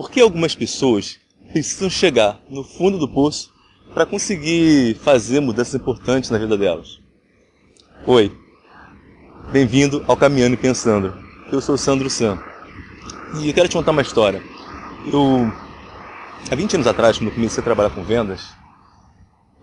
[0.00, 1.20] Por que algumas pessoas
[1.52, 3.52] precisam chegar no fundo do poço
[3.92, 6.98] para conseguir fazer mudanças importantes na vida delas?
[8.06, 8.34] Oi,
[9.52, 11.14] bem-vindo ao Caminhando e Pensando.
[11.52, 12.42] Eu sou o Sandro Sam
[13.42, 14.42] e eu quero te contar uma história.
[15.12, 15.52] Eu,
[16.50, 18.40] há 20 anos atrás, quando comecei a trabalhar com vendas,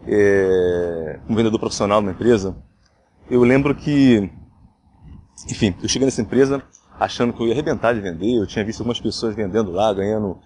[0.05, 2.55] é, como vendedor profissional numa empresa,
[3.27, 4.29] eu lembro que,
[5.49, 6.63] enfim, eu cheguei nessa empresa
[6.99, 8.37] achando que eu ia arrebentar de vender.
[8.37, 10.39] Eu tinha visto algumas pessoas vendendo lá, ganhando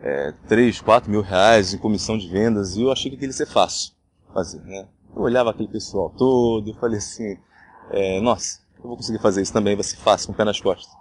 [0.00, 3.36] é, 3, 4 mil reais em comissão de vendas, e eu achei que aquilo ia
[3.36, 3.92] ser fácil
[4.32, 4.86] fazer, né?
[5.14, 7.36] Eu olhava aquele pessoal todo e falei assim,
[7.90, 10.60] é, nossa, eu vou conseguir fazer isso também, vai ser fácil, com o pé nas
[10.60, 10.92] costas.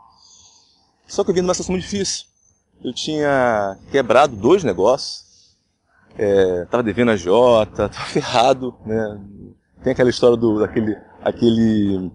[1.08, 2.26] Só que eu vim numa situação muito difícil.
[2.84, 5.58] Eu tinha quebrado dois negócios,
[6.18, 9.22] é, devendo a Jota, estava ferrado, né?
[9.84, 12.12] Tem aquela história do, daquele, aquele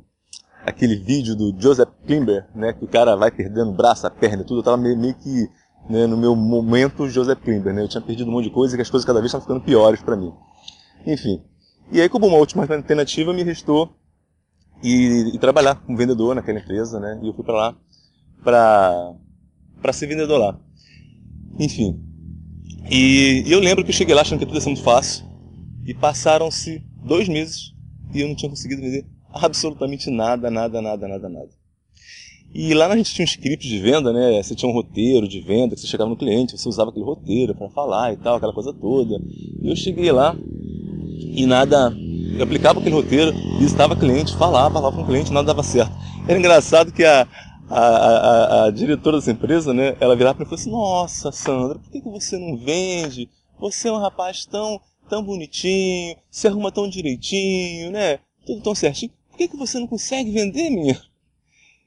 [0.66, 4.58] aquele vídeo do Joseph Klimber, né, que o cara vai perdendo braço, a perna, tudo,
[4.58, 5.48] eu tava meio, meio que
[5.88, 8.76] né, no meu momento Joseph Klimber, né, eu tinha perdido um monte de coisa e
[8.76, 10.32] que as coisas cada vez estavam ficando piores para mim.
[11.06, 11.40] Enfim.
[11.92, 13.96] E aí, como uma última alternativa, me restou
[14.82, 17.76] e trabalhar como vendedor naquela empresa, né, e eu fui para lá
[18.42, 19.14] para
[19.80, 20.58] para ser vendedor lá.
[21.60, 22.02] Enfim.
[22.90, 25.24] E, e eu lembro que eu cheguei lá achando que tudo ia ser muito fácil
[25.84, 27.72] e passaram-se dois meses
[28.12, 29.06] e eu não tinha conseguido vender
[29.44, 31.48] absolutamente nada, nada, nada, nada, nada.
[32.54, 34.42] E lá a gente tinha um script de venda, né?
[34.42, 37.54] Você tinha um roteiro de venda, que você chegava no cliente, você usava aquele roteiro
[37.54, 39.20] para falar e tal, aquela coisa toda.
[39.62, 40.34] E eu cheguei lá
[41.18, 41.94] e nada.
[42.36, 45.92] Eu aplicava aquele roteiro, visitava cliente, falava, falava com o cliente, nada dava certo.
[46.26, 47.26] Era engraçado que a,
[47.68, 49.96] a, a, a diretora dessa empresa, né?
[50.00, 53.28] Ela virava para mim e falou assim: Nossa, Sandra, por que, que você não vende?
[53.58, 58.18] Você é um rapaz tão, tão bonitinho, se arruma tão direitinho, né?
[58.46, 60.98] Tudo tão certinho por que, que você não consegue vender, minha?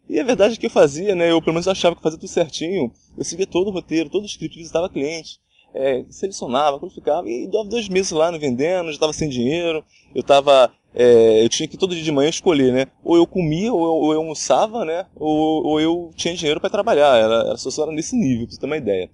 [0.07, 1.31] E a verdade é que eu fazia, né?
[1.31, 2.91] Eu pelo menos achava que fazia tudo certinho.
[3.17, 5.39] Eu seguia todo o roteiro, todo o script, visitava cliente,
[5.73, 9.83] é, selecionava, qualificava, e dava dois meses lá no vendendo, já estava sem dinheiro,
[10.13, 10.71] eu tava.
[10.93, 12.87] É, eu tinha que todo dia de manhã escolher, né?
[13.03, 15.07] Ou eu comia, ou eu, ou eu almoçava, né?
[15.15, 17.17] Ou, ou eu tinha dinheiro para trabalhar.
[17.17, 19.09] Era, era só era nesse nível, pra você ter uma ideia.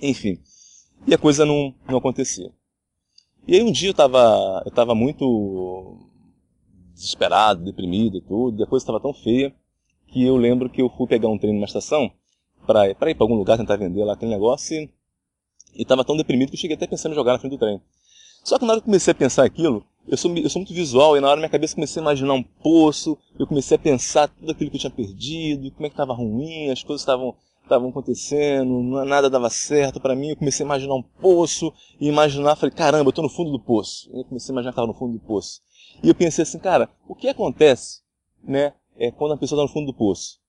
[0.00, 0.38] Enfim.
[1.06, 2.52] E a coisa não, não acontecia.
[3.46, 6.07] E aí um dia eu estava eu tava muito
[6.98, 9.54] desesperado, deprimido e tudo, e a coisa estava tão feia
[10.08, 12.10] que eu lembro que eu fui pegar um trem numa estação
[12.66, 14.90] para ir para algum lugar tentar vender lá aquele negócio e
[15.82, 17.80] estava tão deprimido que eu cheguei até pensando em jogar na frente do trem.
[18.42, 20.74] Só que na hora que eu comecei a pensar aquilo, eu sou, eu sou muito
[20.74, 24.28] visual e na hora minha cabeça comecei a imaginar um poço, eu comecei a pensar
[24.28, 27.34] tudo aquilo que eu tinha perdido, como é que estava ruim, as coisas estavam
[27.68, 32.56] estavam acontecendo, nada dava certo para mim, eu comecei a imaginar um poço e imaginar,
[32.56, 34.10] falei, caramba, eu estou no fundo do poço.
[34.12, 35.60] Eu comecei a imaginar que estava no fundo do poço.
[36.02, 38.00] E eu pensei assim, cara, o que acontece,
[38.42, 40.40] né, é quando a pessoa está no fundo do poço?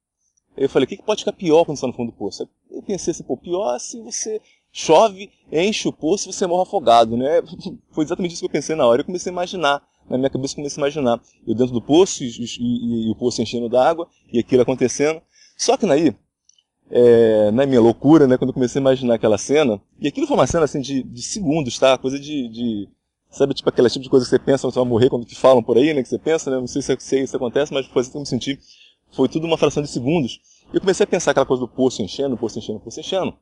[0.57, 2.47] Eu falei, o que pode ficar pior quando está no fundo do poço?
[2.69, 4.41] Eu pensei assim, pô, pior se você
[4.71, 7.41] chove, enche o poço e você morre afogado, né?
[7.91, 9.01] Foi exatamente isso que eu pensei na hora.
[9.01, 12.27] Eu comecei a imaginar, na minha cabeça comecei a imaginar, eu dentro do poço e,
[12.27, 15.21] e, e o poço enchendo d'água e aquilo acontecendo.
[15.57, 16.15] Só que naí,
[16.91, 20.37] é, na minha loucura, né, quando eu comecei a imaginar aquela cena, e aquilo foi
[20.37, 21.97] uma cena assim de, de segundos, tá?
[21.97, 22.89] Coisa de, de
[23.29, 25.61] Sabe, tipo aquela tipo de coisa que você pensa você vai morrer, quando te falam
[25.61, 26.01] por aí, né?
[26.01, 26.57] Que você pensa, né?
[26.57, 28.59] Não sei se, se isso acontece, mas foi assim que eu me senti.
[29.11, 30.41] Foi tudo uma fração de segundos.
[30.73, 33.35] E eu comecei a pensar aquela coisa do poço enchendo, poço enchendo, poço enchendo.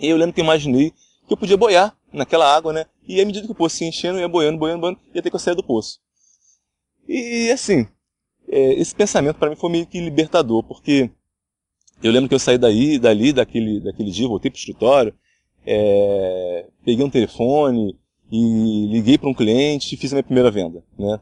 [0.00, 0.90] E eu lembro que eu imaginei
[1.26, 2.86] que eu podia boiar naquela água, né?
[3.06, 5.36] E à medida que o poço ia enchendo, ia boiando, boiando, boiando, ia ter que
[5.36, 6.00] eu sair do poço.
[7.06, 7.86] E assim,
[8.48, 11.10] é, esse pensamento para mim foi meio que libertador, porque
[12.02, 15.14] eu lembro que eu saí daí, dali, daquele, daquele dia, voltei pro escritório,
[15.66, 17.96] é, peguei um telefone,
[18.30, 20.82] e liguei para um cliente e fiz a minha primeira venda.
[20.98, 21.20] Né?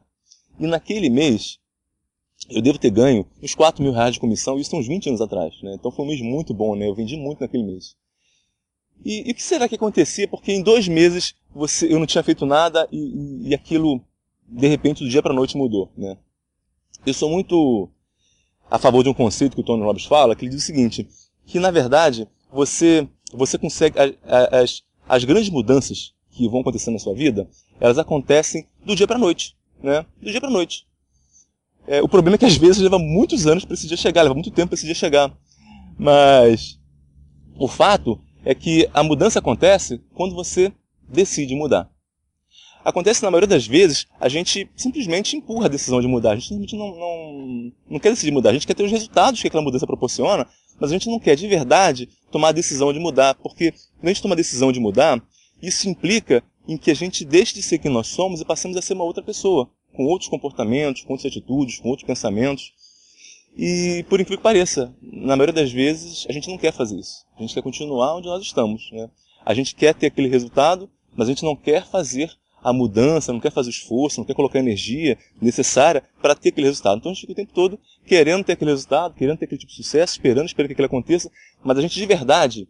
[0.58, 1.58] E naquele mês,
[2.48, 5.54] eu devo ter ganho uns 4 mil reais de comissão, isso uns 20 anos atrás.
[5.62, 5.74] Né?
[5.74, 6.88] Então foi um mês muito bom, né?
[6.88, 7.96] eu vendi muito naquele mês.
[9.04, 10.26] E, e o que será que acontecia?
[10.26, 14.00] Porque em dois meses você, eu não tinha feito nada e, e, aquilo,
[14.48, 15.92] de repente, do dia para noite mudou.
[15.96, 16.16] Né?
[17.04, 17.90] Eu sou muito
[18.70, 21.08] a favor de um conceito que o Tony Robbins fala, que ele diz o seguinte,
[21.46, 23.96] que na verdade você, você consegue,
[24.50, 27.48] as, as grandes mudanças que vão acontecendo na sua vida,
[27.78, 30.06] elas acontecem do dia para a noite, né?
[30.20, 30.86] Do dia para a noite.
[31.86, 34.34] É, o problema é que às vezes leva muitos anos para esse dia chegar, leva
[34.34, 35.36] muito tempo para esse dia chegar.
[35.98, 36.78] Mas
[37.56, 40.72] o fato é que a mudança acontece quando você
[41.08, 41.91] decide mudar.
[42.84, 46.32] Acontece na maioria das vezes, a gente simplesmente empurra a decisão de mudar.
[46.32, 48.50] A gente simplesmente não, não, não quer decidir mudar.
[48.50, 50.46] A gente quer ter os resultados que aquela mudança proporciona,
[50.80, 53.34] mas a gente não quer de verdade tomar a decisão de mudar.
[53.36, 55.22] Porque quando a gente toma a decisão de mudar,
[55.62, 58.82] isso implica em que a gente deixe de ser quem nós somos e passemos a
[58.82, 62.72] ser uma outra pessoa, com outros comportamentos, com outras atitudes, com outros pensamentos.
[63.56, 67.26] E por incrível que pareça, na maioria das vezes a gente não quer fazer isso.
[67.38, 68.90] A gente quer continuar onde nós estamos.
[68.90, 69.08] Né?
[69.44, 72.30] A gente quer ter aquele resultado, mas a gente não quer fazer
[72.62, 76.50] a mudança, não quer fazer o esforço, não quer colocar a energia necessária para ter
[76.50, 76.98] aquele resultado.
[76.98, 79.70] Então a gente fica o tempo todo querendo ter aquele resultado, querendo ter aquele tipo
[79.70, 81.30] de sucesso, esperando, esperando que aquilo aconteça,
[81.64, 82.68] mas a gente de verdade,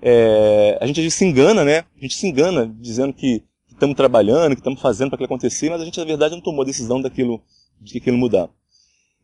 [0.00, 1.78] é, a gente, se engana, né?
[1.96, 5.80] A gente se engana dizendo que estamos trabalhando, que estamos fazendo para aquilo acontecer, mas
[5.80, 7.42] a gente na verdade não tomou a decisão daquilo,
[7.80, 8.48] de aquilo mudar.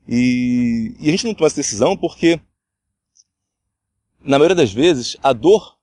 [0.09, 2.41] E, e a gente não tomou essa decisão porque,
[4.25, 5.77] na maioria das vezes, a dor,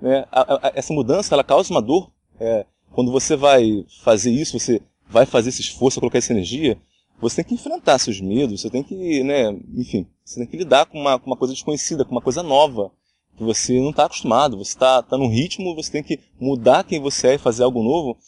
[0.00, 2.10] né, a, a, essa mudança, ela causa uma dor.
[2.40, 6.78] É, quando você vai fazer isso, você vai fazer esse esforço, colocar essa energia,
[7.20, 10.86] você tem que enfrentar seus medos, você tem que, né, enfim, você tem que lidar
[10.86, 12.90] com uma, com uma coisa desconhecida, com uma coisa nova,
[13.36, 17.00] que você não está acostumado, você está tá num ritmo, você tem que mudar quem
[17.00, 18.18] você é e fazer algo novo,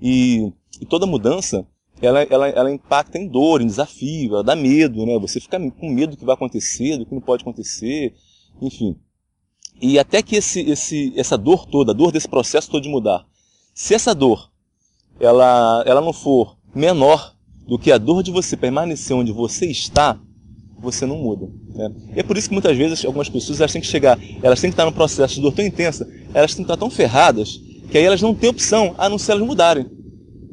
[0.00, 0.50] e,
[0.80, 1.66] e toda mudança,
[2.00, 5.90] ela, ela, ela impacta em dor, em desafio, ela dá medo, né, você fica com
[5.90, 8.14] medo do que vai acontecer, do que não pode acontecer,
[8.62, 8.96] enfim.
[9.80, 13.26] E até que esse, esse, essa dor toda, a dor desse processo todo de mudar,
[13.78, 14.50] se essa dor
[15.20, 17.32] ela, ela não for menor
[17.64, 20.18] do que a dor de você permanecer onde você está,
[20.80, 21.48] você não muda.
[21.72, 21.92] Né?
[22.16, 24.70] E é por isso que muitas vezes algumas pessoas elas têm que chegar, elas têm
[24.70, 27.96] que estar num processo de dor tão intensa, elas têm que estar tão ferradas, que
[27.96, 29.86] aí elas não têm opção a não ser elas mudarem.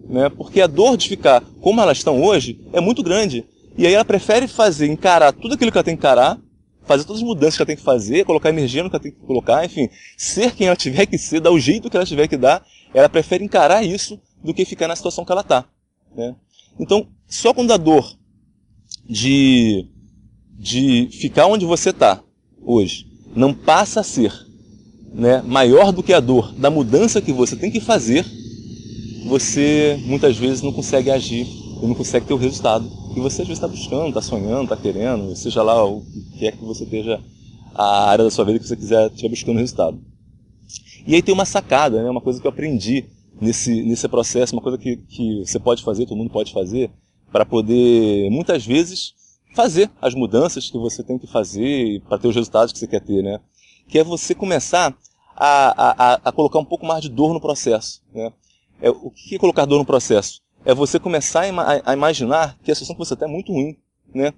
[0.07, 0.29] Né?
[0.29, 3.43] Porque a dor de ficar como elas estão hoje é muito grande.
[3.75, 6.39] E aí ela prefere fazer, encarar tudo aquilo que ela tem que encarar,
[6.85, 9.11] fazer todas as mudanças que ela tem que fazer, colocar energia no que ela tem
[9.11, 12.27] que colocar, enfim, ser quem ela tiver que ser, dar o jeito que ela tiver
[12.27, 12.63] que dar,
[12.95, 15.65] ela prefere encarar isso do que ficar na situação que ela está.
[16.15, 16.33] Né?
[16.79, 18.17] Então, só quando a dor
[19.03, 19.85] de,
[20.57, 22.23] de ficar onde você está
[22.63, 23.05] hoje
[23.35, 24.33] não passa a ser
[25.13, 28.25] né, maior do que a dor da mudança que você tem que fazer,
[29.27, 33.47] você muitas vezes não consegue agir e não consegue ter o resultado que você às
[33.47, 36.01] vezes está buscando, está sonhando, está querendo, seja lá o
[36.37, 37.19] que é que você esteja
[37.73, 40.14] a área da sua vida que você quiser estiver buscando resultado.
[41.05, 42.09] E aí tem uma sacada, né?
[42.09, 43.05] uma coisa que eu aprendi
[43.39, 46.89] nesse, nesse processo, uma coisa que, que você pode fazer, todo mundo pode fazer,
[47.31, 49.13] para poder, muitas vezes,
[49.53, 53.01] fazer as mudanças que você tem que fazer para ter os resultados que você quer
[53.01, 53.39] ter, né?
[53.87, 54.95] Que é você começar
[55.35, 58.31] a, a, a colocar um pouco mais de dor no processo, né?
[58.81, 60.41] É, o que é colocar dor no processo?
[60.65, 63.77] É você começar a, a imaginar que a situação que você está é muito ruim,
[64.13, 64.33] né?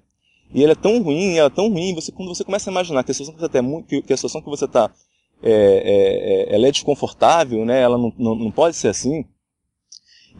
[0.54, 3.04] E ela é tão ruim, ela é tão ruim, você, quando você começa a imaginar
[3.04, 4.90] que a situação que você está é que a situação que você está
[5.42, 7.80] é, é, é, ela é desconfortável, né?
[7.80, 9.24] ela não, não, não pode ser assim,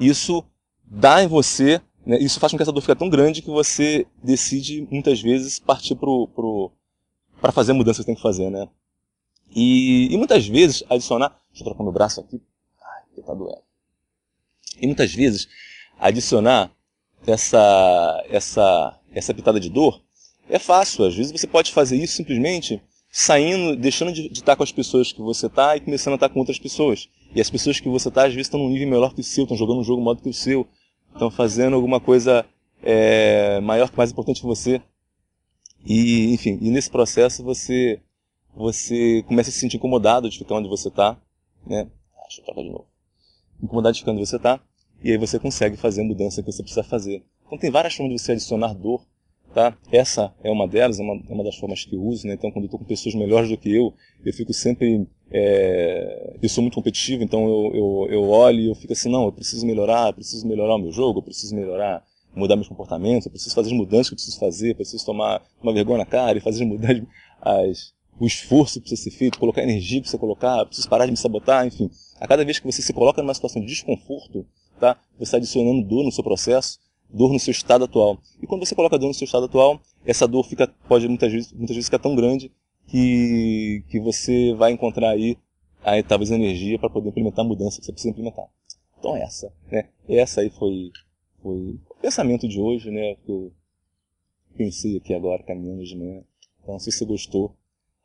[0.01, 0.45] isso
[0.85, 2.19] dá em você, né?
[2.19, 5.95] isso faz com que essa dor fique tão grande que você decide muitas vezes partir
[5.95, 8.51] para pro, pro, fazer a mudança que tem que fazer.
[8.51, 8.69] Né?
[9.55, 11.39] E, e muitas vezes adicionar.
[11.51, 12.41] Deixa eu trocar meu braço aqui.
[12.81, 13.63] Ai, que tá doendo.
[14.81, 15.49] E muitas vezes
[15.99, 16.71] adicionar
[17.27, 20.01] essa, essa, essa pitada de dor
[20.49, 21.05] é fácil.
[21.05, 22.81] Às vezes você pode fazer isso simplesmente
[23.11, 26.29] saindo, deixando de, de estar com as pessoas que você está e começando a estar
[26.29, 27.09] com outras pessoas.
[27.35, 29.45] E as pessoas que você está, às vezes, estão num nível melhor que o seu,
[29.45, 30.67] estão jogando um jogo maior que o seu,
[31.13, 32.45] estão fazendo alguma coisa
[32.83, 34.81] é, maior, mais importante que você.
[35.85, 38.01] E, enfim, e nesse processo você
[38.55, 41.17] você começa a se sentir incomodado de ficar onde você está,
[41.65, 41.89] né?
[42.17, 42.87] Ah, deixa eu trocar de novo.
[43.63, 44.61] Incomodado de ficar onde você está,
[45.03, 47.25] e aí você consegue fazer a mudança que você precisa fazer.
[47.47, 49.07] Então tem várias formas de você adicionar dor
[49.55, 49.77] Tá?
[49.91, 52.27] Essa é uma delas, é uma, é uma das formas que eu uso.
[52.27, 52.35] Né?
[52.35, 55.07] Então, quando eu estou com pessoas melhores do que eu, eu fico sempre.
[55.31, 56.37] É...
[56.43, 59.33] eu sou muito competitivo, então eu, eu, eu olho e eu fico assim: não, eu
[59.33, 63.33] preciso melhorar, eu preciso melhorar o meu jogo, eu preciso melhorar, mudar meus comportamentos, eu
[63.33, 66.37] preciso fazer as mudanças que eu preciso fazer, eu preciso tomar uma vergonha na cara
[66.37, 67.03] e fazer as mudanças,
[67.41, 71.13] as, o esforço que precisa ser feito, colocar energia que precisa colocar, preciso parar de
[71.13, 71.91] me sabotar, enfim.
[72.21, 74.47] A cada vez que você se coloca numa situação de desconforto,
[74.79, 74.97] tá?
[75.17, 78.19] você está adicionando dor no seu processo dor no seu estado atual.
[78.43, 81.53] E quando você coloca dor no seu estado atual, essa dor fica, pode muitas vezes,
[81.53, 82.53] muitas vezes ficar tão grande
[82.87, 85.37] que, que você vai encontrar aí,
[85.83, 88.47] aí talvez energia para poder implementar a mudança que você precisa implementar.
[88.99, 89.89] Então essa, né?
[90.09, 90.91] Essa aí foi,
[91.43, 93.15] foi o pensamento de hoje, né?
[93.25, 93.53] Que eu
[94.57, 96.23] pensei aqui agora, caminhando de manhã.
[96.63, 97.55] Então, se você gostou,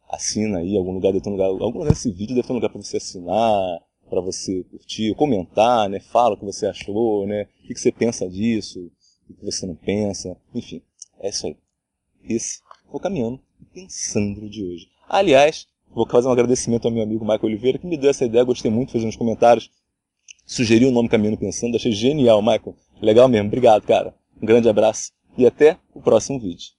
[0.09, 2.57] assina aí, algum lugar, deve ter um lugar, algum lugar desse vídeo deve ter um
[2.57, 5.99] lugar para você assinar, para você curtir, comentar, né?
[5.99, 7.47] Fala o que você achou, né?
[7.63, 8.91] O que você pensa disso,
[9.29, 10.81] o que você não pensa, enfim,
[11.19, 11.57] é isso aí.
[12.27, 13.39] Esse o Caminhando
[13.73, 14.87] Pensando de hoje.
[15.09, 18.43] Aliás, vou fazer um agradecimento ao meu amigo Michael Oliveira, que me deu essa ideia,
[18.43, 19.71] gostei muito, fez nos comentários,
[20.45, 22.75] sugeriu o nome Caminhando Pensando, achei genial, Michael.
[23.01, 24.13] Legal mesmo, obrigado, cara.
[24.41, 26.71] Um grande abraço e até o próximo vídeo.